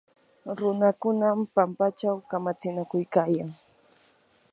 runakunam 0.57 1.39
pampachaw 1.55 2.17
kamatsinakuykayan. 2.29 3.49